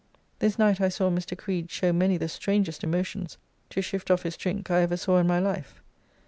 [0.39, 1.37] This night I saw Mr.
[1.37, 3.37] Creed show many the strangest emotions
[3.69, 5.79] to shift off his drink I ever saw in my life.